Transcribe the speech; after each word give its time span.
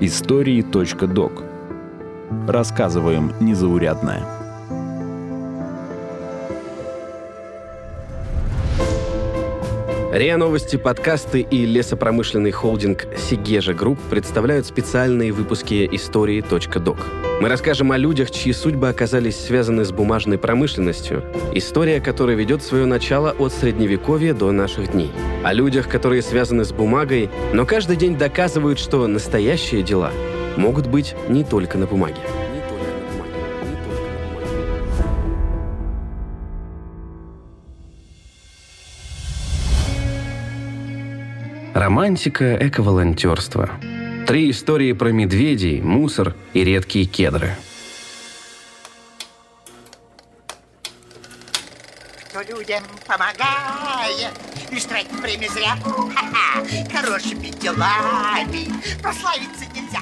Истории.док 0.00 1.42
Рассказываем 2.48 3.34
незаурядное. 3.40 4.43
РИА 10.14 10.36
Новости, 10.36 10.76
подкасты 10.76 11.40
и 11.40 11.66
лесопромышленный 11.66 12.52
холдинг 12.52 13.08
Сегежа 13.16 13.74
Групп 13.74 13.98
представляют 14.10 14.64
специальные 14.64 15.32
выпуски 15.32 15.88
истории.док. 15.90 16.98
Мы 17.40 17.48
расскажем 17.48 17.90
о 17.90 17.96
людях, 17.96 18.30
чьи 18.30 18.52
судьбы 18.52 18.88
оказались 18.88 19.36
связаны 19.36 19.84
с 19.84 19.90
бумажной 19.90 20.38
промышленностью, 20.38 21.24
история 21.52 22.00
которой 22.00 22.36
ведет 22.36 22.62
свое 22.62 22.86
начало 22.86 23.32
от 23.32 23.52
Средневековья 23.52 24.34
до 24.34 24.52
наших 24.52 24.92
дней. 24.92 25.10
О 25.42 25.52
людях, 25.52 25.88
которые 25.88 26.22
связаны 26.22 26.64
с 26.64 26.70
бумагой, 26.70 27.28
но 27.52 27.66
каждый 27.66 27.96
день 27.96 28.16
доказывают, 28.16 28.78
что 28.78 29.08
настоящие 29.08 29.82
дела 29.82 30.12
могут 30.56 30.86
быть 30.86 31.16
не 31.28 31.42
только 31.42 31.76
на 31.76 31.86
бумаге. 31.86 32.20
Романтика 41.84 42.56
эко-волонтерства. 42.66 43.68
Три 44.26 44.50
истории 44.52 44.94
про 44.94 45.10
медведей, 45.10 45.82
мусор 45.82 46.34
и 46.54 46.64
редкие 46.64 47.04
кедры. 47.04 47.56
Кто 52.30 52.40
людям 52.40 52.82
помогает, 53.06 54.32
лишь 54.70 54.84
тратит 54.84 55.12
время 55.20 55.46
зря. 55.48 55.76
Ха-ха, 55.84 56.64
хорошими 56.90 57.48
делами 57.60 58.70
прославиться 59.02 59.66
нельзя. 59.74 60.00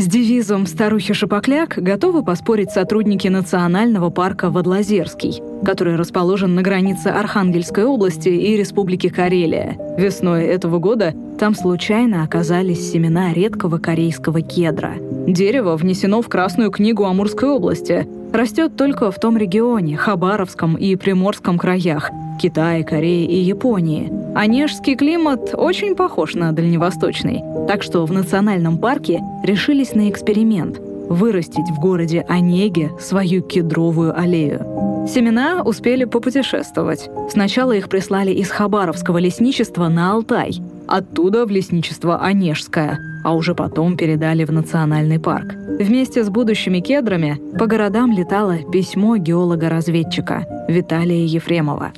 С 0.00 0.06
девизом 0.06 0.68
«Старухи 0.68 1.12
Шапокляк» 1.12 1.70
готовы 1.76 2.22
поспорить 2.22 2.70
сотрудники 2.70 3.26
Национального 3.26 4.10
парка 4.10 4.48
Водлозерский, 4.48 5.42
который 5.64 5.96
расположен 5.96 6.54
на 6.54 6.62
границе 6.62 7.08
Архангельской 7.08 7.84
области 7.84 8.28
и 8.28 8.56
Республики 8.56 9.08
Карелия. 9.08 9.76
Весной 9.96 10.44
этого 10.44 10.78
года 10.78 11.14
там 11.38 11.54
случайно 11.54 12.22
оказались 12.22 12.90
семена 12.90 13.32
редкого 13.32 13.78
корейского 13.78 14.40
кедра. 14.40 14.94
Дерево 15.26 15.76
внесено 15.76 16.22
в 16.22 16.28
Красную 16.28 16.70
книгу 16.70 17.04
Амурской 17.04 17.48
области. 17.48 18.08
Растет 18.32 18.76
только 18.76 19.10
в 19.10 19.18
том 19.18 19.36
регионе, 19.36 19.96
Хабаровском 19.96 20.76
и 20.76 20.96
Приморском 20.96 21.58
краях, 21.58 22.10
Китае, 22.40 22.84
Корее 22.84 23.26
и 23.26 23.36
Японии. 23.36 24.12
Онежский 24.34 24.96
климат 24.96 25.54
очень 25.54 25.96
похож 25.96 26.34
на 26.34 26.52
дальневосточный, 26.52 27.42
так 27.66 27.82
что 27.82 28.04
в 28.04 28.12
национальном 28.12 28.78
парке 28.78 29.20
решились 29.44 29.94
на 29.94 30.10
эксперимент– 30.10 30.80
вырастить 31.08 31.68
в 31.70 31.80
городе 31.80 32.24
Онеге 32.28 32.90
свою 33.00 33.42
кедровую 33.42 34.18
аллею. 34.18 35.06
Семена 35.08 35.62
успели 35.62 36.04
попутешествовать. 36.04 37.08
Сначала 37.30 37.72
их 37.72 37.88
прислали 37.88 38.30
из 38.30 38.50
Хабаровского 38.50 39.18
лесничества 39.18 39.88
на 39.88 40.12
Алтай, 40.12 40.60
оттуда 40.86 41.46
в 41.46 41.50
лесничество 41.50 42.18
Онежское, 42.18 42.98
а 43.24 43.34
уже 43.34 43.54
потом 43.54 43.96
передали 43.96 44.44
в 44.44 44.52
национальный 44.52 45.18
парк. 45.18 45.54
Вместе 45.78 46.22
с 46.24 46.28
будущими 46.28 46.80
кедрами 46.80 47.40
по 47.58 47.66
городам 47.66 48.12
летало 48.12 48.58
письмо 48.70 49.16
геолога-разведчика 49.16 50.46
Виталия 50.68 51.24
Ефремова. 51.24 51.92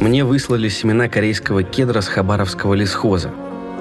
Мне 0.00 0.24
выслали 0.24 0.68
семена 0.68 1.08
корейского 1.08 1.62
кедра 1.62 2.02
с 2.02 2.06
Хабаровского 2.06 2.74
лесхоза. 2.74 3.30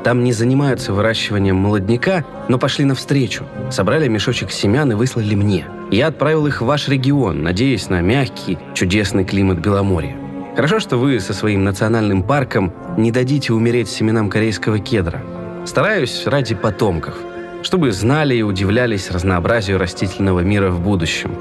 Там 0.06 0.24
не 0.24 0.34
занимаются 0.34 0.94
выращиванием 0.94 1.56
молодняка, 1.56 2.24
но 2.48 2.60
пошли 2.60 2.86
навстречу. 2.86 3.44
Собрали 3.72 4.08
мешочек 4.08 4.52
семян 4.52 4.92
и 4.92 4.94
выслали 4.94 5.34
мне. 5.34 5.66
Я 5.90 6.06
отправил 6.10 6.46
их 6.46 6.62
в 6.62 6.66
ваш 6.66 6.88
регион, 6.88 7.42
надеясь 7.42 7.90
на 7.90 8.02
мягкий, 8.02 8.60
чудесный 8.76 9.26
климат 9.26 9.58
Беломорья. 9.58 10.16
Хорошо, 10.56 10.80
что 10.80 10.98
вы 10.98 11.20
со 11.20 11.34
своим 11.34 11.64
национальным 11.64 12.22
парком 12.22 12.72
не 12.98 13.12
дадите 13.12 13.52
умереть 13.52 13.90
семенам 13.90 14.30
корейского 14.30 14.78
кедра. 14.78 15.24
Стараюсь 15.66 16.28
ради 16.28 16.54
потомков, 16.54 17.16
чтобы 17.64 17.92
знали 17.92 18.36
и 18.36 18.44
удивлялись 18.44 19.10
разнообразию 19.10 19.80
растительного 19.80 20.42
мира 20.42 20.70
в 20.70 20.82
будущем. 20.82 21.32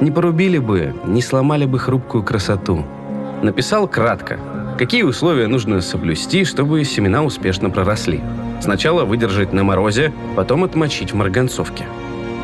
Не 0.00 0.10
порубили 0.10 0.58
бы, 0.58 0.92
не 1.06 1.22
сломали 1.22 1.66
бы 1.66 1.78
хрупкую 1.78 2.24
красоту– 2.24 2.84
Написал 3.42 3.86
кратко, 3.86 4.36
какие 4.78 5.02
условия 5.02 5.48
нужно 5.48 5.80
соблюсти, 5.80 6.44
чтобы 6.44 6.84
семена 6.84 7.24
успешно 7.24 7.68
проросли. 7.68 8.20
Сначала 8.62 9.04
выдержать 9.04 9.52
на 9.52 9.64
морозе, 9.64 10.12
потом 10.36 10.64
отмочить 10.64 11.12
в 11.12 11.16
марганцовке. 11.16 11.84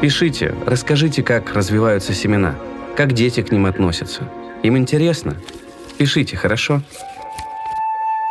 Пишите, 0.01 0.55
расскажите, 0.67 1.23
как 1.23 1.55
развиваются 1.55 2.13
семена, 2.13 2.57
как 2.97 3.13
дети 3.13 3.41
к 3.41 3.53
ним 3.53 3.67
относятся. 3.67 4.23
Им 4.65 4.77
интересно? 4.77 5.37
Пишите, 5.97 6.37
хорошо? 6.37 6.83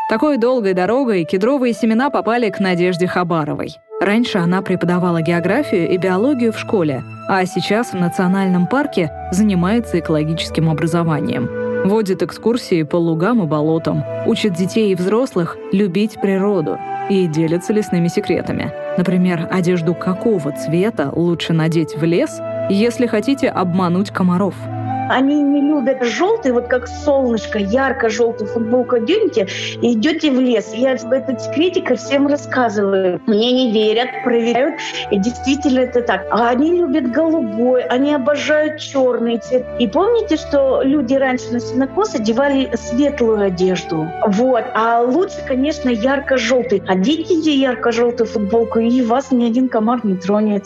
Такой 0.09 0.37
долгой 0.37 0.73
дорогой 0.73 1.23
кедровые 1.23 1.73
семена 1.73 2.09
попали 2.09 2.49
к 2.49 2.59
Надежде 2.59 3.07
Хабаровой. 3.07 3.71
Раньше 4.01 4.37
она 4.37 4.61
преподавала 4.61 5.21
географию 5.21 5.89
и 5.89 5.97
биологию 5.97 6.51
в 6.51 6.59
школе, 6.59 7.03
а 7.29 7.45
сейчас 7.45 7.91
в 7.91 7.95
национальном 7.95 8.67
парке 8.67 9.09
занимается 9.31 9.99
экологическим 9.99 10.69
образованием– 10.69 11.49
Водит 11.83 12.23
экскурсии 12.23 12.83
по 12.83 12.95
лугам 12.95 13.43
и 13.43 13.45
болотам, 13.45 14.03
учит 14.25 14.53
детей 14.53 14.91
и 14.91 14.95
взрослых 14.95 15.57
любить 15.71 16.19
природу 16.21 16.77
и 17.09 17.27
делится 17.27 17.73
лесными 17.73 18.07
секретами. 18.07 18.71
Например, 18.97 19.47
одежду 19.51 19.93
какого 19.93 20.51
цвета 20.53 21.11
лучше 21.13 21.51
надеть 21.51 21.95
в 21.97 22.03
лес, 22.03 22.39
если 22.69 23.05
хотите 23.05 23.49
обмануть 23.49 24.11
комаров– 24.11 24.55
они 25.09 25.41
не 25.41 25.61
любят 25.61 26.03
желтый, 26.03 26.51
вот 26.51 26.67
как 26.67 26.87
солнышко, 26.87 27.59
ярко-желтую 27.59 28.49
футболку 28.49 28.95
оденете 28.95 29.47
и 29.81 29.93
идете 29.93 30.31
в 30.31 30.39
лес. 30.39 30.73
Я 30.73 30.93
этот 30.93 31.41
секретик 31.41 31.95
всем 31.97 32.27
рассказываю. 32.27 33.21
Мне 33.27 33.51
не 33.51 33.71
верят, 33.71 34.09
проверяют, 34.23 34.75
и 35.11 35.17
действительно 35.17 35.79
это 35.79 36.01
так. 36.01 36.25
А 36.31 36.49
они 36.49 36.71
любят 36.71 37.11
голубой, 37.11 37.83
они 37.83 38.13
обожают 38.13 38.79
черный 38.79 39.37
цвет. 39.37 39.65
И 39.79 39.87
помните, 39.87 40.37
что 40.37 40.81
люди 40.83 41.15
раньше 41.15 41.51
на 41.51 41.59
сенокос 41.59 42.15
одевали 42.15 42.69
светлую 42.75 43.41
одежду? 43.41 44.07
Вот. 44.27 44.63
А 44.73 45.01
лучше, 45.01 45.37
конечно, 45.47 45.89
ярко-желтый. 45.89 46.83
Оденьте 46.87 47.53
ярко-желтую 47.53 48.27
футболку, 48.27 48.79
и 48.79 49.01
вас 49.01 49.31
ни 49.31 49.45
один 49.45 49.69
комар 49.69 49.99
не 50.03 50.15
тронет. 50.15 50.65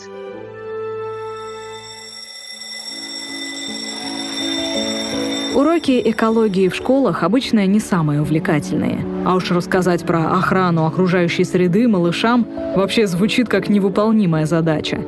Уроки 5.78 6.02
экологии 6.10 6.66
в 6.66 6.74
школах 6.74 7.22
обычно 7.22 7.64
не 7.64 7.78
самые 7.78 8.20
увлекательные. 8.20 8.98
А 9.24 9.36
уж 9.36 9.52
рассказать 9.52 10.02
про 10.02 10.32
охрану 10.32 10.86
окружающей 10.86 11.44
среды 11.44 11.86
малышам 11.86 12.44
вообще 12.74 13.06
звучит 13.06 13.48
как 13.48 13.68
невыполнимая 13.68 14.44
задача. 14.44 14.98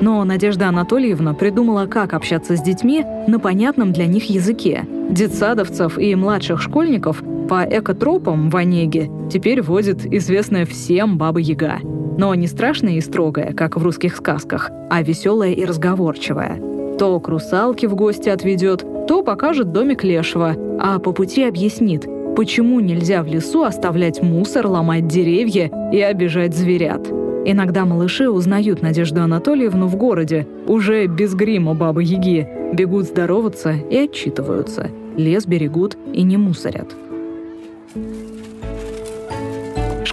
Но 0.00 0.22
Надежда 0.22 0.68
Анатольевна 0.68 1.34
придумала, 1.34 1.86
как 1.86 2.14
общаться 2.14 2.56
с 2.56 2.62
детьми 2.62 3.04
на 3.26 3.40
понятном 3.40 3.92
для 3.92 4.06
них 4.06 4.30
языке. 4.30 4.86
Детсадовцев 5.10 5.98
и 5.98 6.14
младших 6.14 6.62
школьников 6.62 7.24
по 7.48 7.64
экотропам 7.64 8.50
в 8.50 8.56
Онеге 8.56 9.10
теперь 9.32 9.62
водит 9.62 10.06
известная 10.06 10.64
всем 10.64 11.18
Баба 11.18 11.40
Яга. 11.40 11.80
Но 12.18 12.32
не 12.36 12.46
страшная 12.46 12.92
и 12.92 13.00
строгая, 13.00 13.52
как 13.52 13.76
в 13.76 13.82
русских 13.82 14.14
сказках, 14.14 14.70
а 14.90 15.02
веселая 15.02 15.50
и 15.50 15.64
разговорчивая. 15.64 16.69
То 17.00 17.18
к 17.18 17.28
русалке 17.28 17.88
в 17.88 17.94
гости 17.94 18.28
отведет, 18.28 18.84
то 19.08 19.22
покажет 19.22 19.72
домик 19.72 20.04
Лешего, 20.04 20.54
а 20.78 20.98
по 20.98 21.12
пути 21.12 21.44
объяснит, 21.44 22.06
почему 22.36 22.78
нельзя 22.80 23.22
в 23.22 23.26
лесу 23.26 23.62
оставлять 23.62 24.20
мусор, 24.20 24.66
ломать 24.66 25.08
деревья 25.08 25.70
и 25.94 25.98
обижать 25.98 26.54
зверят. 26.54 27.08
Иногда 27.46 27.86
малыши 27.86 28.28
узнают 28.28 28.82
Надежду 28.82 29.22
Анатольевну 29.22 29.86
в 29.86 29.96
городе, 29.96 30.46
уже 30.66 31.06
без 31.06 31.32
грима 31.32 31.72
бабы-яги, 31.72 32.46
бегут 32.74 33.06
здороваться 33.06 33.72
и 33.72 33.96
отчитываются. 33.96 34.90
Лес 35.16 35.46
берегут 35.46 35.96
и 36.12 36.20
не 36.20 36.36
мусорят. 36.36 36.94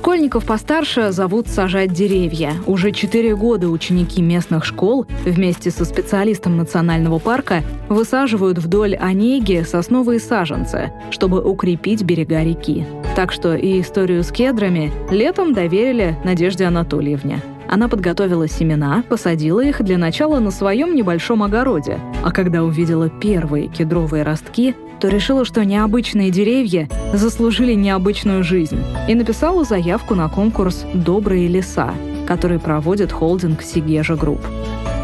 Школьников 0.08 0.46
постарше 0.46 1.12
зовут 1.12 1.50
сажать 1.50 1.92
деревья. 1.92 2.54
Уже 2.66 2.94
четыре 2.94 3.36
года 3.36 3.68
ученики 3.68 4.22
местных 4.22 4.64
школ 4.64 5.06
вместе 5.26 5.70
со 5.70 5.84
специалистом 5.84 6.56
национального 6.56 7.20
парка 7.20 7.62
высаживают 7.90 8.58
вдоль 8.58 8.96
Онеги 8.96 9.66
сосновые 9.68 10.22
саженцы, 10.22 10.94
чтобы 11.12 11.44
укрепить 11.44 12.04
берега 12.04 12.42
реки. 12.42 12.86
Так 13.18 13.34
что 13.34 13.54
и 13.54 13.82
историю 13.82 14.24
с 14.24 14.32
кедрами 14.32 14.94
летом 15.12 15.54
доверили 15.54 16.18
Надежде 16.24 16.64
Анатольевне. 16.64 17.42
Она 17.68 17.90
подготовила 17.90 18.48
семена, 18.48 19.04
посадила 19.10 19.60
их 19.60 19.84
для 19.84 19.98
начала 19.98 20.40
на 20.40 20.52
своем 20.52 20.96
небольшом 20.96 21.44
огороде, 21.44 22.00
а 22.24 22.32
когда 22.32 22.64
увидела 22.64 23.10
первые 23.10 23.68
кедровые 23.68 24.24
ростки, 24.24 24.74
то 25.00 25.08
решила, 25.08 25.46
что 25.46 25.64
необычные 25.64 26.32
деревья 26.32 26.90
заслужили 27.14 27.74
необычную 27.74 28.44
жизнь 28.44 28.80
и 29.08 29.16
написала 29.16 29.64
заявку 29.64 30.16
на 30.16 30.30
конкурс 30.30 30.86
«Добрые 30.94 31.48
леса», 31.48 31.94
который 32.28 32.60
проводит 32.60 33.12
холдинг 33.12 33.62
«Segezha 33.62 34.16
Group». 34.16 34.42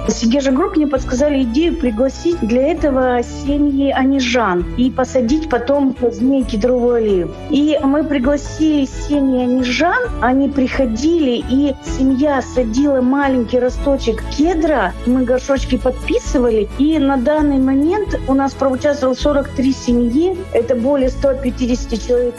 Segezha 0.09 0.51
Group 0.51 0.75
мне 0.75 0.85
подсказали 0.85 1.43
идею 1.43 1.77
пригласить 1.77 2.39
для 2.41 2.71
этого 2.71 3.21
семьи 3.23 3.91
онежан 3.91 4.65
и 4.75 4.91
посадить 4.91 5.49
потом 5.49 5.95
с 6.11 6.18
ними 6.18 6.43
кедровую 6.43 6.95
аллею. 6.95 7.31
И 7.49 7.79
мы 7.81 8.03
пригласили 8.03 8.85
семьи 8.85 9.43
онежан, 9.43 10.01
они 10.21 10.49
приходили, 10.49 11.43
и 11.49 11.73
семья 11.97 12.41
садила 12.41 13.01
маленький 13.01 13.59
росточек 13.59 14.21
кедра, 14.29 14.93
мы 15.05 15.23
горшочки 15.23 15.77
подписывали, 15.77 16.67
и 16.77 16.99
на 16.99 17.17
данный 17.17 17.59
момент 17.59 18.19
у 18.27 18.33
нас 18.33 18.53
проучаствовало 18.53 19.15
43 19.15 19.73
семьи, 19.73 20.37
это 20.53 20.75
более 20.75 21.09
150 21.09 22.01
человек. 22.05 22.35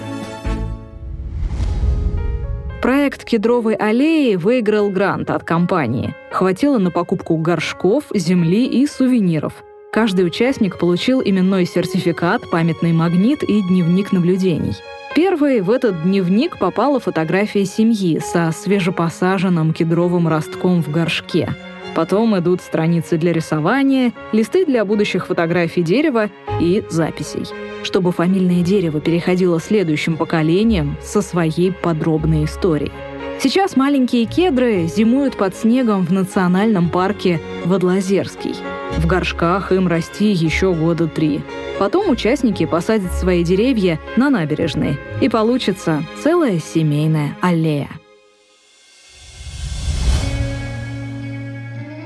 Проект 2.84 3.24
«Кедровой 3.24 3.76
аллеи» 3.76 4.34
выиграл 4.36 4.90
грант 4.90 5.30
от 5.30 5.42
компании. 5.42 6.14
Хватило 6.30 6.76
на 6.76 6.90
покупку 6.90 7.38
горшков, 7.38 8.04
земли 8.12 8.66
и 8.66 8.86
сувениров. 8.86 9.64
Каждый 9.90 10.26
участник 10.26 10.78
получил 10.78 11.22
именной 11.24 11.64
сертификат, 11.64 12.42
памятный 12.50 12.92
магнит 12.92 13.42
и 13.42 13.62
дневник 13.62 14.12
наблюдений. 14.12 14.74
Первой 15.14 15.62
в 15.62 15.70
этот 15.70 16.02
дневник 16.02 16.58
попала 16.58 17.00
фотография 17.00 17.64
семьи 17.64 18.18
со 18.18 18.52
свежепосаженным 18.52 19.72
кедровым 19.72 20.28
ростком 20.28 20.82
в 20.82 20.90
горшке– 20.90 21.48
Потом 21.94 22.36
идут 22.36 22.60
страницы 22.60 23.16
для 23.16 23.32
рисования, 23.32 24.12
листы 24.32 24.66
для 24.66 24.84
будущих 24.84 25.28
фотографий 25.28 25.82
дерева 25.82 26.28
и 26.60 26.82
записей, 26.90 27.46
чтобы 27.84 28.12
фамильное 28.12 28.62
дерево 28.62 29.00
переходило 29.00 29.60
следующим 29.60 30.16
поколениям 30.16 30.96
со 31.02 31.22
своей 31.22 31.72
подробной 31.72 32.44
историей. 32.44 32.92
Сейчас 33.40 33.76
маленькие 33.76 34.24
кедры 34.24 34.86
зимуют 34.86 35.36
под 35.36 35.54
снегом 35.54 36.06
в 36.06 36.12
национальном 36.12 36.88
парке 36.88 37.40
Водлозерский. 37.64 38.54
В 38.96 39.06
горшках 39.06 39.72
им 39.72 39.88
расти 39.88 40.32
еще 40.32 40.72
года 40.72 41.06
три. 41.08 41.42
Потом 41.78 42.08
участники 42.08 42.64
посадят 42.64 43.12
свои 43.12 43.42
деревья 43.42 43.98
на 44.16 44.30
набережной, 44.30 44.98
и 45.20 45.28
получится 45.28 46.04
целая 46.22 46.60
семейная 46.60 47.36
аллея. 47.40 47.88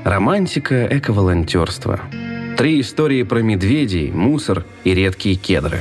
Романтика 0.03 0.87
эко-волонтерства. 0.87 1.99
Три 2.59 2.81
истории 2.81 3.23
про 3.23 3.39
медведей, 3.39 4.11
мусор 4.11 4.65
и 4.83 4.93
редкие 4.93 5.35
кедры. 5.35 5.79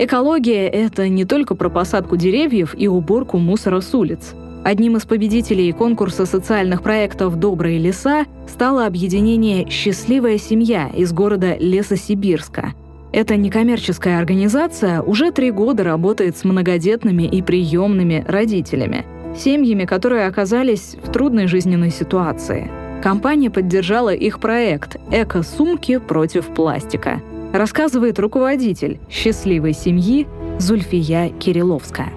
Экология– 0.00 0.66
это 0.68 1.08
не 1.08 1.24
только 1.24 1.54
про 1.54 1.68
посадку 1.68 2.16
деревьев 2.16 2.74
и 2.76 2.88
уборку 2.88 3.38
мусора 3.38 3.80
с 3.80 3.94
улиц. 3.94 4.34
Одним 4.64 4.96
из 4.96 5.04
победителей 5.04 5.70
конкурса 5.70 6.26
социальных 6.26 6.82
проектов 6.82 7.36
«Добрые 7.36 7.78
леса» 7.78 8.24
стало 8.48 8.86
объединение 8.86 9.70
«Счастливая 9.70 10.38
семья» 10.38 10.88
из 10.88 11.12
города 11.12 11.56
Лесосибирска. 11.60 12.74
Эта 13.12 13.36
некоммерческая 13.36 14.18
организация 14.18 15.00
уже 15.00 15.30
три 15.30 15.52
года 15.52 15.84
работает 15.84 16.36
с 16.36 16.42
многодетными 16.42 17.22
и 17.22 17.40
приемными 17.40 18.24
родителями– 18.26 19.06
семьями, 19.36 19.84
которые 19.84 20.26
оказались 20.26 20.96
в 21.02 21.10
трудной 21.10 21.46
жизненной 21.46 21.90
ситуации. 21.90 22.70
Компания 23.02 23.50
поддержала 23.50 24.14
их 24.14 24.40
проект 24.40 24.96
«Эко-сумки 25.10 25.98
против 25.98 26.46
пластика», 26.48 27.22
рассказывает 27.52 28.18
руководитель 28.18 29.00
счастливой 29.08 29.72
семьи 29.72 30.26
Зульфия 30.58 31.30
Кирилловская 31.30 32.12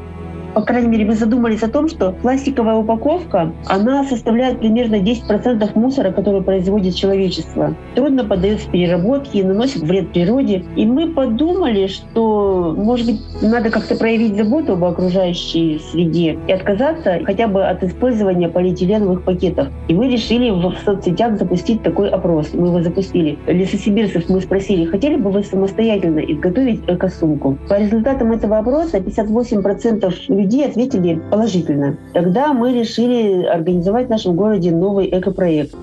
по 0.53 0.61
крайней 0.61 0.87
мере, 0.87 1.05
мы 1.05 1.15
задумались 1.15 1.63
о 1.63 1.69
том, 1.69 1.87
что 1.89 2.11
пластиковая 2.11 2.75
упаковка, 2.75 3.51
она 3.65 4.03
составляет 4.03 4.59
примерно 4.59 4.95
10% 4.95 5.71
мусора, 5.75 6.11
который 6.11 6.41
производит 6.41 6.95
человечество. 6.95 7.75
Трудно 7.95 8.23
поддается 8.23 8.69
переработке 8.69 9.43
наносит 9.43 9.81
вред 9.81 10.11
природе. 10.11 10.63
И 10.75 10.85
мы 10.85 11.09
подумали, 11.09 11.87
что, 11.87 12.73
может 12.77 13.05
быть, 13.05 13.21
надо 13.41 13.69
как-то 13.69 13.95
проявить 13.95 14.35
заботу 14.35 14.73
об 14.73 14.83
окружающей 14.83 15.79
среде 15.91 16.37
и 16.47 16.51
отказаться 16.51 17.19
хотя 17.25 17.47
бы 17.47 17.65
от 17.65 17.83
использования 17.83 18.49
полиэтиленовых 18.49 19.23
пакетов. 19.23 19.67
И 19.87 19.93
мы 19.93 20.09
решили 20.09 20.49
в 20.49 20.73
соцсетях 20.85 21.37
запустить 21.37 21.81
такой 21.83 22.09
опрос. 22.09 22.53
Мы 22.53 22.67
его 22.67 22.81
запустили. 22.81 23.37
Лесосибирцев 23.47 24.29
мы 24.29 24.41
спросили, 24.41 24.85
хотели 24.85 25.15
бы 25.15 25.31
вы 25.31 25.43
самостоятельно 25.43 26.19
изготовить 26.19 26.81
эко-сумку? 26.87 27.57
По 27.67 27.79
результатам 27.79 28.31
этого 28.31 28.59
опроса 28.59 28.97
58% 28.97 30.13
людей 30.43 30.65
ответили 30.65 31.19
положительно. 31.31 31.97
Тогда 32.13 32.53
мы 32.53 32.73
решили 32.73 33.43
организовать 33.43 34.07
в 34.07 34.09
нашем 34.09 34.35
городе 34.35 34.71
новый 34.71 35.09
экопроект. 35.09 35.73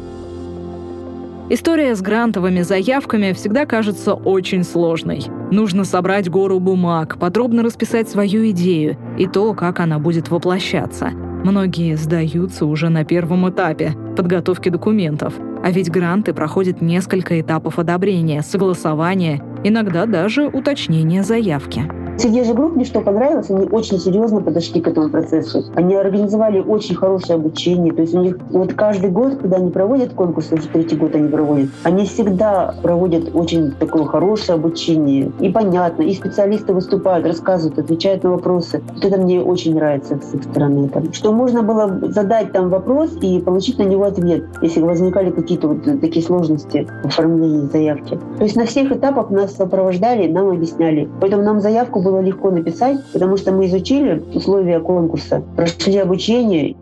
История 1.53 1.97
с 1.97 2.01
грантовыми 2.01 2.63
заявками 2.63 3.33
всегда 3.33 3.67
кажется 3.67 4.15
очень 4.15 4.63
сложной. 4.63 5.25
Нужно 5.51 5.83
собрать 5.83 6.31
гору 6.31 6.61
бумаг, 6.61 7.19
подробно 7.19 7.65
расписать 7.65 8.09
свою 8.09 8.49
идею 8.51 8.97
и 9.19 9.27
то, 9.27 9.53
как 9.55 9.81
она 9.81 9.99
будет 9.99 10.31
воплощаться. 10.31 11.11
Многие 11.43 11.97
сдаются 11.97 12.67
уже 12.67 12.89
на 12.89 13.05
первом 13.05 13.51
этапе 13.51 13.95
подготовки 14.17 14.69
документов. 14.69 15.35
А 15.63 15.71
ведь 15.73 15.91
гранты 15.91 16.33
проходят 16.33 16.81
несколько 16.81 17.41
этапов 17.41 17.81
одобрения, 17.81 18.43
согласования, 18.43 19.43
иногда 19.65 20.07
даже 20.07 20.47
уточнения 20.47 21.25
заявки. 21.25 21.83
Же 22.21 22.55
групп 22.55 22.77
мне 22.77 22.85
что 22.85 23.01
понравилось, 23.01 23.49
они 23.49 23.67
очень 23.67 23.99
серьезно 23.99 24.43
подошли 24.43 24.81
к 24.83 24.89
этому 24.89 25.09
процессу. 25.09 25.65
Они 25.75 25.95
организовали 25.95 26.61
очень 26.61 26.95
хорошее 26.95 27.37
обучение. 27.37 27.95
То 27.95 28.03
есть 28.03 28.15
у 28.15 28.21
них 28.21 28.39
вот 28.51 28.75
каждый 28.75 29.11
год, 29.11 29.37
когда 29.37 29.57
они 29.57 29.71
проводят 29.71 30.13
конкурс, 30.13 30.53
уже 30.53 30.69
третий 30.69 30.97
год 30.97 31.15
они 31.15 31.29
проводят, 31.29 31.71
они 31.83 32.05
всегда 32.05 32.75
проводят 32.83 33.35
очень 33.35 33.73
такое 33.73 34.05
хорошее 34.05 34.57
обучение. 34.57 35.33
И 35.41 35.49
понятно, 35.49 36.03
и 36.03 36.15
специалисты 36.15 36.75
выступают, 36.75 37.27
рассказывают, 37.27 37.79
отвечают 37.79 38.23
на 38.23 38.33
вопросы. 38.33 38.83
Вот 38.95 39.05
это 39.05 39.17
мне 39.17 39.41
очень 39.41 39.75
нравится 39.75 40.19
с 40.21 40.35
их 40.35 40.43
стороны. 40.45 40.91
Что 41.13 41.33
можно 41.33 41.63
было 41.63 42.01
задать 42.11 42.53
там 42.53 42.69
вопрос 42.69 43.17
и 43.23 43.39
получить 43.41 43.79
на 43.79 43.85
него 43.85 44.05
ответ, 44.05 44.45
если 44.61 44.83
возникали 44.83 45.31
какие-то 45.31 45.69
вот 45.69 45.85
такие 46.01 46.25
сложности 46.25 46.87
в 47.03 47.07
оформлении 47.07 47.67
заявки. 47.73 48.19
То 48.37 48.45
есть 48.45 48.57
на 48.57 48.67
всех 48.67 48.93
этапах 48.93 49.31
нас 49.31 49.55
сопровождали, 49.57 50.31
нам 50.31 50.51
объясняли. 50.51 51.09
Поэтому 51.21 51.43
нам 51.43 51.61
заявку 51.61 52.03
было 52.03 52.10
легко 52.19 52.51
написать, 52.51 52.99
потому 53.13 53.37
что 53.37 53.53
мы 53.53 53.67
изучили 53.67 54.21
условия 54.35 54.81
конкурса, 54.81 55.45
прошли 55.55 55.99
обучение. 55.99 56.75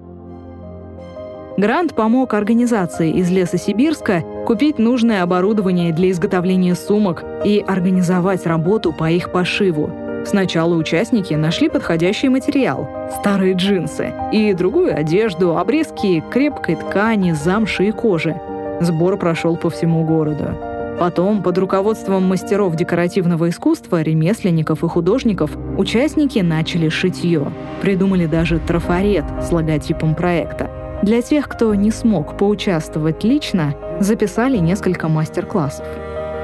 Грант 1.59 1.95
помог 1.95 2.35
организации 2.35 3.11
из 3.11 3.31
Леса 3.31 3.59
Сибирска 3.59 4.23
купить 4.47 4.79
нужное 4.79 5.25
оборудование 5.25 5.93
для 5.93 6.13
изготовления 6.13 6.77
сумок 6.77 7.25
и 7.45 7.63
организовать 7.67 8.47
работу 8.47 8.93
по 8.93 9.11
их 9.11 9.33
пошиву. 9.33 9.91
Сначала 10.25 10.75
участники 10.75 11.35
нашли 11.35 11.69
подходящий 11.69 12.29
материал– 12.29 12.89
старые 13.19 13.55
джинсы 13.55 14.13
и 14.33 14.53
другую 14.53 14.97
одежду, 14.97 15.59
обрезки 15.59 16.23
крепкой 16.31 16.77
ткани, 16.77 17.33
замши 17.33 17.87
и 17.87 17.91
кожи. 17.91 18.41
Сбор 18.81 19.17
прошел 19.17 19.57
по 19.57 19.69
всему 19.69 20.05
городу. 20.05 20.68
Потом, 20.99 21.43
под 21.45 21.57
руководством 21.59 22.25
мастеров 22.25 22.75
декоративного 22.75 23.50
искусства, 23.50 24.02
ремесленников 24.02 24.83
и 24.83 24.88
художников, 24.88 25.52
участники 25.76 26.40
начали 26.40 26.88
шитье. 26.88 27.52
Придумали 27.81 28.26
даже 28.26 28.59
трафарет 28.59 29.25
с 29.40 29.52
логотипом 29.52 30.17
проекта. 30.17 30.71
Для 31.05 31.23
тех, 31.23 31.49
кто 31.49 31.73
не 31.76 31.93
смог 31.93 32.37
поучаствовать 32.37 33.23
лично, 33.23 33.75
записали 34.00 34.57
несколько 34.57 35.07
мастер-классов. 35.07 35.87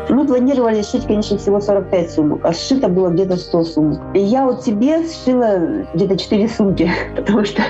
Мы 0.08 0.24
планировали 0.26 0.82
сшить, 0.82 1.06
конечно, 1.06 1.36
всего 1.38 1.60
45 1.60 2.10
сумок, 2.12 2.40
а 2.44 2.52
сшито 2.52 2.88
было 2.88 3.08
где-то 3.08 3.36
100 3.36 3.64
сумок. 3.64 4.00
И 4.14 4.20
я 4.20 4.44
вот 4.44 4.62
себе 4.62 5.02
сшила 5.08 5.86
где-то 5.94 6.16
4 6.16 6.48
сумки, 6.48 6.90
потому 7.16 7.44
что 7.44 7.62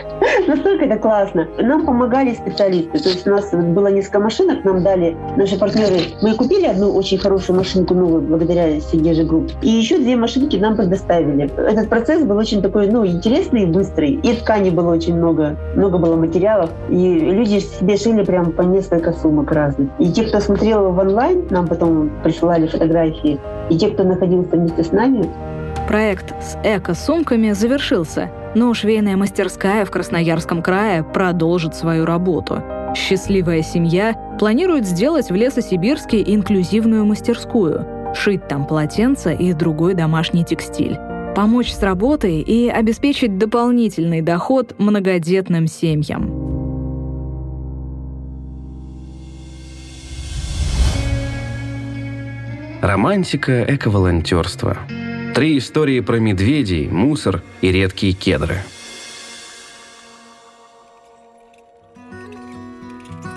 настолько 0.47 0.85
это 0.85 0.97
классно. 0.97 1.49
Нам 1.59 1.85
помогали 1.85 2.35
специалисты. 2.35 2.99
То 2.99 3.09
есть 3.09 3.27
у 3.27 3.31
нас 3.31 3.51
было 3.53 3.89
несколько 3.89 4.21
машинок, 4.21 4.65
нам 4.65 4.83
дали 4.83 5.17
наши 5.37 5.59
партнеры. 5.59 6.01
Мы 6.23 6.35
купили 6.35 6.67
одну 6.67 6.93
очень 6.95 7.19
хорошую 7.19 7.59
машинку 7.59 7.95
новую 7.95 8.23
благодаря 8.23 8.81
Segezha 8.81 9.25
Group. 9.25 9.51
И 9.63 9.69
еще 9.69 9.99
две 9.99 10.17
машинки 10.17 10.57
нам 10.57 10.77
предоставили. 10.77 11.51
Этот 11.57 11.89
процесс 11.89 12.25
был 12.25 12.37
очень 12.37 12.63
такой, 12.63 12.89
ну, 12.89 13.07
интересный 13.07 13.63
и 13.63 13.67
быстрый. 13.67 14.13
И 14.13 14.35
ткани 14.35 14.71
было 14.71 14.93
очень 14.93 15.17
много. 15.17 15.57
Много 15.75 15.99
было 15.99 16.17
материалов. 16.17 16.71
И 16.91 17.19
люди 17.19 17.61
себе 17.61 17.97
шили 17.97 18.25
прям 18.25 18.53
по 18.53 18.63
несколько 18.63 19.13
сумок 19.13 19.53
разных. 19.53 19.89
И 19.99 20.11
те, 20.11 20.25
кто 20.25 20.41
смотрел 20.41 20.91
в 20.91 20.99
онлайн, 20.99 21.45
нам 21.51 21.67
потом 21.67 22.11
присылали 22.23 22.67
фотографии. 22.67 23.39
И 23.71 23.79
те, 23.79 23.89
кто 23.89 24.05
находился 24.05 24.57
вместе 24.57 24.85
с 24.85 24.93
нами. 24.93 25.29
Проект 25.89 26.35
с 26.43 26.57
эко-сумками 26.65 27.53
завершился, 27.53 28.31
но 28.55 28.73
швейная 28.75 29.17
мастерская 29.17 29.85
в 29.85 29.91
Красноярском 29.91 30.63
крае 30.63 31.03
продолжит 31.03 31.75
свою 31.75 32.05
работу. 32.05 32.63
Счастливая 32.95 33.63
семья 33.63 34.15
планирует 34.39 34.87
сделать 34.87 35.31
в 35.31 35.35
Лесосибирске 35.35 36.23
инклюзивную 36.23 37.05
мастерскую, 37.05 37.87
шить 38.15 38.47
там 38.49 38.67
полотенца 38.67 39.33
и 39.33 39.53
другой 39.53 39.95
домашний 39.95 40.45
текстиль, 40.45 40.99
помочь 41.35 41.73
с 41.73 41.83
работой 41.83 42.41
и 42.41 42.69
обеспечить 42.69 43.39
дополнительный 43.39 44.23
доход 44.23 44.75
многодетным 44.79 45.67
семьям. 45.67 46.45
Романтика 52.81 53.65
эко-волонтерства. 53.65 54.77
Три 55.35 55.59
истории 55.59 56.01
про 56.01 56.19
медведей, 56.19 56.89
мусор 56.89 57.43
и 57.61 57.73
редкие 57.73 58.13
кедры– 58.13 58.63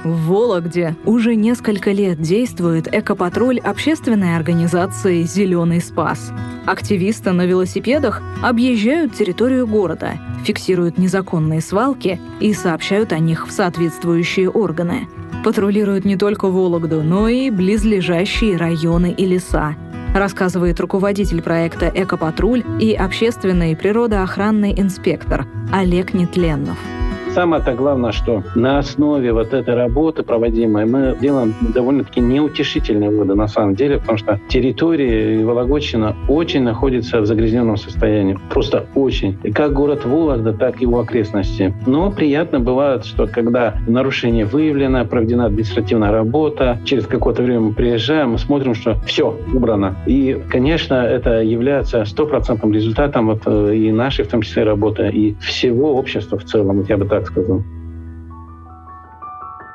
В 0.07 0.27
Вологде 0.27 0.95
уже 1.03 1.35
несколько 1.35 1.91
лет 1.91 2.21
действует 2.21 2.87
экопатруль 2.95 3.59
общественной 3.59 4.37
организации 4.37 5.23
«Зеленый 5.23 5.81
спас». 5.81 6.31
Активисты 6.65 7.33
на 7.33 7.45
велосипедах 7.45 8.21
объезжают 8.41 9.15
территорию 9.15 9.67
города, 9.67 10.13
фиксируют 10.45 10.97
незаконные 10.97 11.59
свалки 11.59 12.21
и 12.39 12.53
сообщают 12.53 13.11
о 13.11 13.19
них 13.19 13.49
в 13.49 13.51
соответствующие 13.51 14.49
органы. 14.49 15.09
Патрулируют 15.43 16.05
не 16.05 16.15
только 16.15 16.47
Вологду, 16.47 17.03
но 17.03 17.27
и 17.27 17.49
близлежащие 17.49 18.55
районы 18.55 19.11
и 19.11 19.25
леса, 19.25 19.75
рассказывает 20.19 20.79
руководитель 20.79 21.41
проекта 21.41 21.91
«Экопатруль» 21.93 22.63
и 22.79 22.93
общественный 22.93 23.75
природоохранный 23.75 24.79
инспектор 24.79 25.45
Олег 25.71 26.13
Нетленнов 26.13 26.77
самое-то 27.37 27.73
главное, 27.73 28.11
что 28.13 28.41
на 28.55 28.79
основе 28.79 29.31
вот 29.31 29.53
этой 29.53 29.75
работы 29.75 30.23
проводимой 30.23 30.87
мы 30.87 31.15
делаем 31.21 31.53
довольно-таки 31.61 32.19
неутешительные 32.19 33.11
выводы 33.11 33.35
на 33.35 33.47
самом 33.47 33.75
деле, 33.75 33.99
потому 33.99 34.17
что 34.17 34.39
территория 34.47 35.45
Вологодчина 35.45 36.15
очень 36.27 36.63
находится 36.63 37.21
в 37.21 37.27
загрязненном 37.27 37.77
состоянии. 37.77 38.39
Просто 38.49 38.87
очень. 38.95 39.37
И 39.43 39.51
как 39.51 39.73
город 39.73 40.03
Вологда, 40.03 40.51
так 40.53 40.81
и 40.81 40.85
его 40.85 40.99
окрестности. 40.99 41.75
Но 41.85 42.09
приятно 42.09 42.59
бывает, 42.59 43.05
что 43.05 43.27
когда 43.27 43.75
нарушение 43.85 44.45
выявлено, 44.45 45.05
проведена 45.05 45.45
административная 45.45 46.11
работа, 46.11 46.79
через 46.85 47.05
какое-то 47.05 47.43
время 47.43 47.59
мы 47.59 47.73
приезжаем, 47.73 48.31
мы 48.31 48.39
смотрим, 48.39 48.73
что 48.73 48.95
все 49.05 49.37
убрано. 49.53 49.95
И, 50.07 50.41
конечно, 50.49 50.95
это 50.95 51.43
является 51.43 52.03
стопроцентным 52.05 52.73
результатом 52.73 53.27
вот 53.27 53.43
э, 53.45 53.75
и 53.75 53.91
нашей, 53.91 54.25
в 54.25 54.29
том 54.29 54.41
числе, 54.41 54.63
работы, 54.63 55.07
и 55.09 55.35
всего 55.35 55.97
общества 55.97 56.39
в 56.39 56.43
целом, 56.43 56.83
я 56.89 56.97
бы 56.97 57.05
так 57.05 57.26
сказал. 57.27 57.63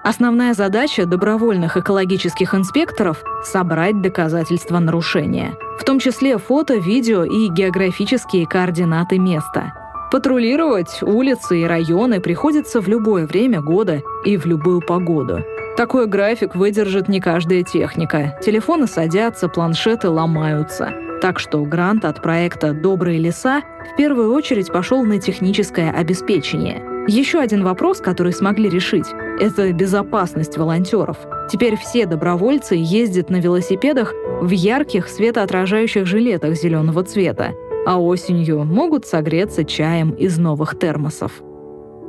Основная 0.05 0.53
задача 0.53 1.07
добровольных 1.07 1.77
экологических 1.77 2.57
инспекторов– 2.57 3.23
собрать 3.45 4.03
доказательства 4.03 4.81
нарушения, 4.81 5.55
в 5.79 5.85
том 5.85 6.01
числе 6.01 6.39
фото, 6.39 6.75
видео 6.75 7.23
и 7.23 7.49
географические 7.49 8.49
координаты 8.49 9.21
места. 9.21 9.75
Патрулировать 10.11 11.03
улицы 11.03 11.61
и 11.61 11.65
районы 11.65 12.21
приходится 12.21 12.81
в 12.81 12.89
любое 12.89 13.27
время 13.27 13.63
года 13.63 14.03
и 14.25 14.37
в 14.37 14.45
любую 14.45 14.81
погоду. 14.81 15.45
Такой 15.77 16.07
график 16.07 16.57
выдержит 16.57 17.09
не 17.09 17.21
каждая 17.21 17.63
техника. 17.63 18.37
Телефоны 18.45 18.89
садятся, 18.89 19.49
планшеты 19.49 20.11
ломаются. 20.11 20.93
Так 21.23 21.39
что 21.39 21.65
грант 21.65 22.05
от 22.05 22.21
проекта 22.21 22.73
«Добрые 22.73 23.21
леса» 23.21 23.63
в 23.93 23.97
первую 23.97 24.33
очередь 24.35 24.73
пошел 24.73 25.05
на 25.05 25.19
техническое 25.21 25.93
обеспечение– 25.93 26.85
еще 27.09 27.41
один 27.41 27.65
вопрос, 27.65 28.01
который 28.01 28.33
смогли 28.33 28.69
решить, 28.69 29.07
это 29.41 29.73
безопасность 29.73 30.57
волонтеров. 30.57 31.17
Теперь 31.51 31.77
все 31.77 32.07
добровольцы 32.07 32.77
ездят 32.77 33.29
на 33.29 33.37
велосипедах 33.37 34.15
в 34.41 34.51
ярких 34.51 35.09
светоотражающих 35.09 36.07
жилетах 36.07 36.55
зеленого 36.55 37.03
цвета, 37.03 37.53
а 37.87 38.01
осенью 38.01 38.65
могут 38.65 39.07
согреться 39.07 39.65
чаем 39.65 40.11
из 40.11 40.39
новых 40.39 40.79
термосов 40.79 41.43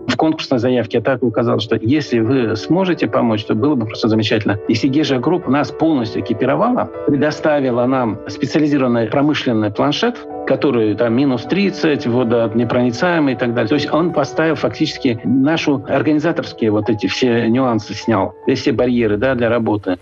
в 0.08 0.18
конкурсной 0.18 0.60
заявке 0.60 0.98
я 0.98 1.04
так 1.04 1.24
указал, 1.24 1.60
что 1.60 1.78
если 1.82 2.20
вы 2.20 2.56
сможете 2.56 3.08
помочь, 3.08 3.44
то 3.46 3.56
было 3.56 3.76
бы 3.76 3.86
просто 3.86 4.08
замечательно. 4.08 4.60
И 4.68 4.74
Segezha 4.74 5.20
Group 5.20 5.48
нас 5.48 5.72
полностью 5.72 6.22
экипировала, 6.22 6.90
предоставила 7.08 7.86
нам 7.86 8.20
специализированный 8.28 9.08
промышленный 9.08 9.72
планшет, 9.72 10.16
который 10.46 10.96
там 10.96 11.16
минус 11.16 11.44
30, 11.44 12.06
водонепроницаемый 12.08 13.34
и 13.34 13.38
так 13.38 13.54
далее. 13.54 13.70
То 13.70 13.76
есть 13.76 13.92
он 13.92 14.12
поставил 14.12 14.56
фактически 14.56 15.20
нашу 15.24 15.84
организаторские 15.88 16.72
вот 16.72 16.90
эти 16.90 17.08
все 17.08 17.48
нюансы 17.48 17.94
снял, 17.94 18.36
все 18.54 18.72
барьеры 18.72 19.18
да, 19.18 19.36
для 19.36 19.50
работы. 19.50 19.98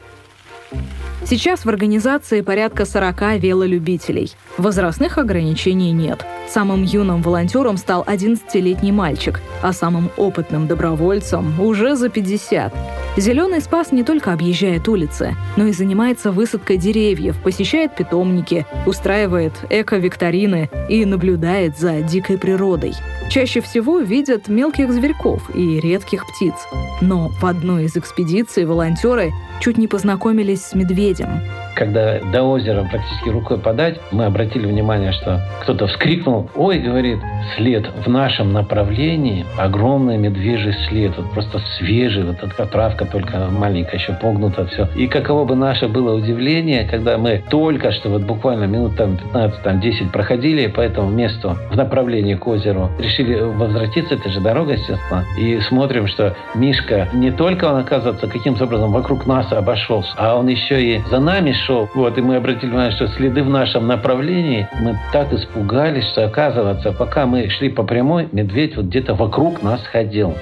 Сейчас 1.25 1.66
в 1.66 1.70
организации 1.70 2.42
порядка 2.42 2.86
40 2.86 3.40
велолюбителей. 3.40 4.32
Возрастных 4.58 5.18
ограничений 5.18 5.92
нет. 5.92 6.25
Самым 6.50 6.84
юным 6.84 7.22
волонтером 7.22 7.78
стал 7.78 8.04
11-летний 8.04 8.92
мальчик, 8.92 9.40
а 9.62 9.72
самым 9.72 10.10
опытным 10.18 10.68
добровольцем 10.68 11.60
уже 11.62 11.96
за 11.96 12.10
50. 12.10 12.74
Зеленый 13.18 13.62
спас 13.62 13.92
не 13.92 14.04
только 14.04 14.34
объезжает 14.34 14.88
улицы, 14.88 15.36
но 15.58 15.68
и 15.68 15.74
занимается 15.74 16.32
высадкой 16.32 16.78
деревьев, 16.78 17.42
посещает 17.42 17.96
питомники, 17.96 18.66
устраивает 18.86 19.54
эко-викторины 19.70 20.70
и 20.90 21.06
наблюдает 21.06 21.78
за 21.78 22.01
дикой 22.01 22.38
природой. 22.38 22.94
Чаще 23.30 23.62
всего 23.62 24.00
видят 24.00 24.50
мелких 24.50 24.92
зверьков 24.92 25.50
и 25.56 25.80
редких 25.80 26.25
птиц. 26.28 26.54
Но 27.00 27.30
в 27.30 27.46
одной 27.46 27.86
из 27.86 27.96
экспедиций 27.96 28.66
волонтеры 28.66 29.32
чуть 29.62 29.78
не 29.78 29.88
познакомились 29.88 30.61
с 30.62 30.74
медведем. 30.74 31.41
Когда 31.75 32.20
до 32.20 32.44
озера 32.44 32.84
практически 32.84 33.30
рукой 33.30 33.58
подать, 33.58 34.00
мы 34.12 34.25
обратили 34.25 34.68
внимание, 34.68 35.13
что 35.13 35.41
кто-то 35.62 35.88
вскрикнул, 35.88 36.50
ой, 36.56 36.80
говорит, 36.80 37.20
след 37.56 37.88
в 38.06 38.10
нашем 38.10 38.51
направлении, 38.53 39.46
огромный 39.58 40.18
медвежий 40.18 40.74
след, 40.88 41.18
вот 41.18 41.32
просто 41.32 41.60
свежий, 41.77 42.24
вот 42.24 42.38
эта 42.44 42.65
травка 42.65 43.06
только 43.06 43.48
маленькая, 43.50 43.98
еще 43.98 44.13
погнута, 44.13 44.65
все. 44.65 44.88
И 44.96 45.08
каково 45.08 45.46
бы 45.46 45.56
наше 45.56 45.88
было 45.88 46.15
удивление, 46.15 46.88
когда 46.88 47.18
мы 47.18 47.44
только 47.50 47.91
что, 47.91 48.10
вот 48.10 48.24
буквально 48.24 48.65
минут 48.65 48.96
там 48.98 49.18
15, 49.18 49.63
там 49.63 49.80
10 49.80 50.12
проходили 50.12 50.68
по 50.68 50.82
этому 50.82 51.10
месту 51.10 51.58
в 51.72 51.75
направлении 51.75 52.36
к 52.36 52.46
озеру, 52.48 52.91
решили 53.00 53.39
возвратиться, 53.39 54.15
это 54.15 54.30
же 54.30 54.39
дорога, 54.41 54.74
естественно, 54.74 55.25
и 55.38 55.60
смотрим, 55.62 56.08
что 56.08 56.36
Мишка 56.53 57.08
не 57.13 57.32
только 57.32 57.65
он, 57.65 57.77
оказывается, 57.77 58.27
каким-то 58.27 58.65
образом 58.65 58.91
вокруг 58.91 59.25
нас 59.25 59.51
обошелся, 59.51 60.12
а 60.18 60.36
он 60.36 60.48
еще 60.51 60.81
и 60.84 61.01
за 61.10 61.20
нами 61.20 61.53
шел. 61.65 61.89
Вот, 61.93 62.17
и 62.17 62.22
мы 62.22 62.36
обратили 62.36 62.70
внимание, 62.70 62.91
что 62.91 63.08
следы 63.08 63.43
в 63.43 63.50
нашем 63.50 63.88
направлении, 63.88 64.67
мы 64.79 64.98
так 65.12 65.34
испугались, 65.34 66.05
что, 66.12 66.25
оказывается, 66.25 66.91
пока 66.91 67.25
мы 67.25 67.50
шли 67.50 67.70
по 67.70 67.84
прямой, 67.84 68.27
медведь 68.31 68.75
вот 68.75 68.86
где-то 68.86 69.15
вокруг 69.15 69.63
нас 69.63 69.81
ходил. 69.86 70.36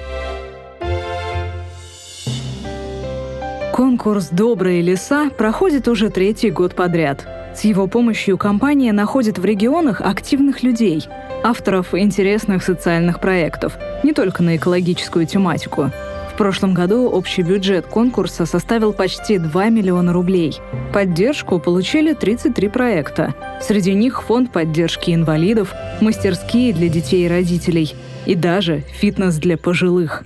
Конкурс 3.72 4.28
«Добрые 4.30 4.82
леса» 4.82 5.30
проходит 5.30 5.88
уже 5.88 6.10
третий 6.10 6.50
год 6.50 6.74
подряд. 6.74 7.26
С 7.54 7.64
его 7.64 7.86
помощью 7.86 8.36
компания 8.38 8.92
находит 8.92 9.38
в 9.38 9.44
регионах 9.44 10.00
активных 10.00 10.62
людей, 10.62 11.02
авторов 11.42 11.94
интересных 11.94 12.62
социальных 12.62 13.20
проектов, 13.20 13.78
не 14.02 14.12
только 14.12 14.42
на 14.42 14.56
экологическую 14.56 15.26
тематику– 15.26 15.90
прошлом 16.40 16.72
году 16.72 17.06
общий 17.06 17.42
бюджет 17.42 17.84
конкурса 17.86 18.46
составил 18.46 18.94
почти 18.94 19.36
2 19.36 19.68
миллиона 19.68 20.14
рублей. 20.14 20.58
Поддержку 20.90 21.58
получили 21.58 22.14
33 22.14 22.68
проекта. 22.68 23.34
Среди 23.60 23.92
них 23.92 24.22
фонд 24.22 24.50
поддержки 24.50 25.10
инвалидов, 25.14 25.74
мастерские 26.00 26.72
для 26.72 26.88
детей 26.88 27.26
и 27.26 27.28
родителей 27.28 27.94
и 28.24 28.34
даже 28.34 28.84
фитнес 28.90 29.36
для 29.36 29.58
пожилых. 29.58 30.24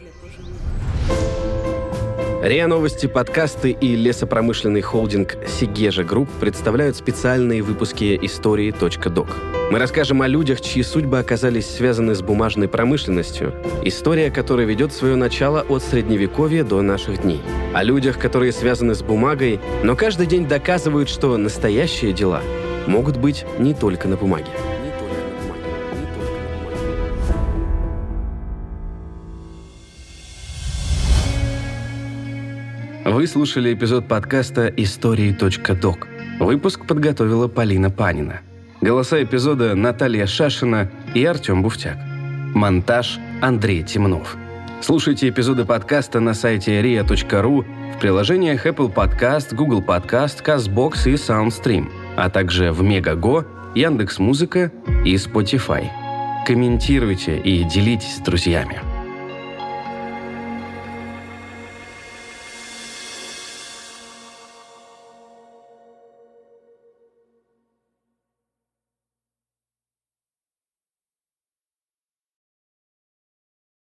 РИА 2.44 2.66
Новости, 2.66 3.06
подкасты 3.06 3.70
и 3.70 3.96
лесопромышленный 3.96 4.82
холдинг 4.82 5.38
Segezha 5.48 6.04
Group 6.04 6.28
представляют 6.40 6.94
специальные 6.94 7.62
выпуски 7.62 8.18
истории.док. 8.20 9.28
Мы 9.70 9.78
расскажем 9.78 10.20
о 10.20 10.28
людях, 10.28 10.60
чьи 10.60 10.82
судьбы 10.82 11.18
оказались 11.18 11.66
связаны 11.66 12.14
с 12.14 12.20
бумажной 12.20 12.68
промышленностью, 12.68 13.54
история 13.82 14.30
которой 14.30 14.66
ведет 14.66 14.92
свое 14.92 15.16
начало 15.16 15.62
от 15.62 15.82
Средневековья 15.82 16.64
до 16.64 16.82
наших 16.82 17.22
дней. 17.22 17.40
О 17.72 17.82
людях, 17.82 18.18
которые 18.18 18.52
связаны 18.52 18.94
с 18.94 19.02
бумагой, 19.02 19.58
но 19.82 19.96
каждый 19.96 20.26
день 20.26 20.46
доказывают, 20.46 21.08
что 21.08 21.38
настоящие 21.38 22.12
дела 22.12 22.42
могут 22.86 23.16
быть 23.16 23.46
не 23.58 23.72
только 23.72 24.06
на 24.06 24.16
бумаге. 24.16 24.50
Вы 33.14 33.28
слушали 33.28 33.72
эпизод 33.72 34.08
подкаста 34.08 34.66
«Истории.док». 34.66 36.08
Выпуск 36.40 36.84
подготовила 36.84 37.46
Полина 37.46 37.88
Панина. 37.88 38.40
Голоса 38.80 39.22
эпизода 39.22 39.76
Наталья 39.76 40.26
Шашина 40.26 40.90
и 41.14 41.24
Артем 41.24 41.62
Буфтяк. 41.62 41.96
Монтаж 42.56 43.20
Андрей 43.40 43.84
Темнов. 43.84 44.36
Слушайте 44.80 45.28
эпизоды 45.28 45.64
подкаста 45.64 46.18
на 46.18 46.34
сайте 46.34 46.82
ria.ru 46.82 47.64
в 47.94 48.00
приложениях 48.00 48.66
Apple 48.66 48.92
Podcast, 48.92 49.54
Google 49.54 49.80
Podcast, 49.80 50.42
CastBox 50.44 51.08
и 51.08 51.14
SoundStream, 51.14 51.88
а 52.16 52.28
также 52.28 52.72
в 52.72 52.82
Мегаго, 52.82 53.46
Яндекс.Музыка 53.76 54.72
и 55.04 55.14
Spotify. 55.14 55.86
Комментируйте 56.48 57.38
и 57.38 57.62
делитесь 57.62 58.16
с 58.16 58.18
друзьями. 58.18 58.80